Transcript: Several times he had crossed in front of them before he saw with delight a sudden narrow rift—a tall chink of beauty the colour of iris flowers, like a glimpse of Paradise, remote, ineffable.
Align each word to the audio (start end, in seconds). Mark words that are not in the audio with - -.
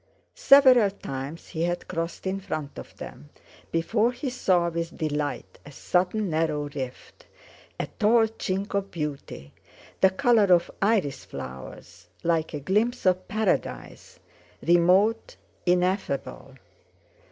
Several 0.33 0.89
times 0.89 1.49
he 1.49 1.61
had 1.61 1.87
crossed 1.87 2.25
in 2.25 2.39
front 2.39 2.79
of 2.79 2.97
them 2.97 3.29
before 3.71 4.11
he 4.11 4.31
saw 4.31 4.67
with 4.67 4.97
delight 4.97 5.59
a 5.63 5.71
sudden 5.71 6.27
narrow 6.31 6.69
rift—a 6.69 7.85
tall 7.99 8.25
chink 8.29 8.73
of 8.73 8.89
beauty 8.89 9.53
the 9.99 10.09
colour 10.09 10.45
of 10.51 10.71
iris 10.81 11.23
flowers, 11.23 12.07
like 12.23 12.51
a 12.55 12.59
glimpse 12.59 13.05
of 13.05 13.27
Paradise, 13.27 14.17
remote, 14.63 15.35
ineffable. 15.67 16.55